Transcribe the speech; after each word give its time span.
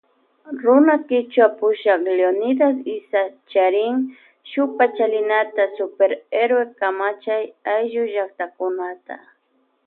Runa 0.61 0.95
kichwa 1.07 1.45
pushak 1.59 1.99
Leonidas 2.17 2.77
Iza 2.97 3.21
charin 3.51 3.95
shuk 4.49 4.69
pachalinata 4.77 5.63
Super 5.77 6.11
Héroe 6.35 6.65
kamachay 6.79 7.43
ayllu 7.73 8.03
llaktakunata. 8.13 9.15